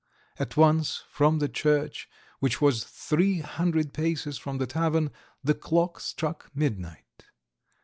At 0.39 0.57
once 0.57 1.03
from 1.11 1.37
the 1.37 1.47
church, 1.47 2.09
which 2.39 2.59
was 2.59 2.83
three 2.85 3.37
hundred 3.41 3.93
paces 3.93 4.39
from 4.39 4.57
the 4.57 4.65
tavern, 4.65 5.11
the 5.43 5.53
clock 5.53 5.99
struck 5.99 6.49
midnight. 6.55 7.25